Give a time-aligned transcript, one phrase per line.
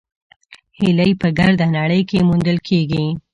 [0.79, 3.05] هیلۍ په ګرده نړۍ کې موندل کېږي